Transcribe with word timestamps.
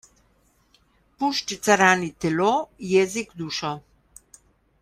Puščica 1.19 1.77
rani 1.83 2.09
telo, 2.25 2.49
jezik 2.95 3.39
dušo. 3.43 3.75